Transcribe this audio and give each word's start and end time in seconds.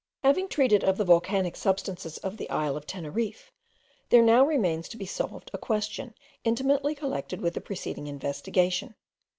Having 0.23 0.47
treated 0.47 0.83
of 0.83 0.97
the 0.97 1.03
volcanic 1.05 1.55
substances 1.55 2.17
of 2.17 2.37
the 2.37 2.49
isle 2.49 2.75
of 2.75 2.87
Teneriffe, 2.87 3.51
there 4.09 4.23
now 4.23 4.43
remains 4.43 4.89
to 4.89 4.97
be 4.97 5.05
solved 5.05 5.51
a 5.53 5.59
question 5.59 6.15
intimately 6.43 6.95
connected 6.95 7.39
with 7.39 7.53
the 7.53 7.61
preceding 7.61 8.07
investigation. 8.07 8.95